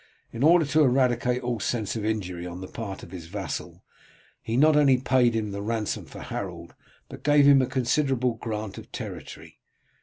In 0.33 0.41
order 0.41 0.65
to 0.65 0.81
eradicate 0.83 1.43
all 1.43 1.59
sense 1.59 1.95
of 1.95 2.03
injury 2.03 2.47
on 2.47 2.59
the 2.59 2.67
part 2.67 3.03
of 3.03 3.11
his 3.11 3.27
vassal, 3.27 3.83
he 4.41 4.57
not 4.57 4.75
only 4.75 4.97
paid 4.97 5.35
him 5.35 5.51
the 5.51 5.61
ransom 5.61 6.05
for 6.05 6.21
Harold 6.21 6.73
but 7.07 7.21
gave 7.21 7.45
him 7.45 7.61
a 7.61 7.67
considerable 7.67 8.33
grant 8.33 8.79
of 8.79 8.91
territory. 8.91 9.59